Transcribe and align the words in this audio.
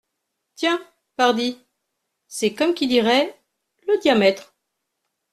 Tiens! 0.55 0.79
pardi! 1.15 1.63
c’est 2.27 2.55
comme 2.55 2.73
qui 2.73 2.87
dirait… 2.87 3.37
le 3.87 3.99
diamètre! 4.01 4.55